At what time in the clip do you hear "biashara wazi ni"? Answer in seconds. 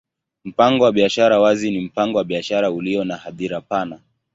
0.91-1.81